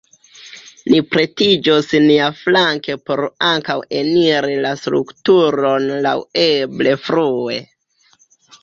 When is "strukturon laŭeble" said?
4.83-7.01